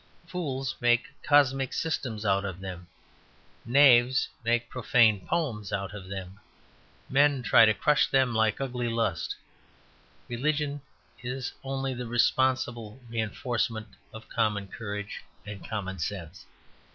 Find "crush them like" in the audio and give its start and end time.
7.75-8.59